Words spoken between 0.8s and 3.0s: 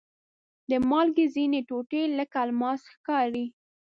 مالګې ځینې ټوټې لکه الماس